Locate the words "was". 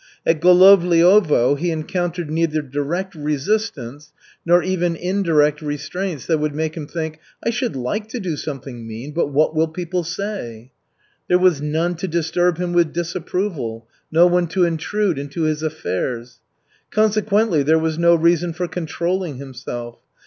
11.37-11.61, 17.77-17.99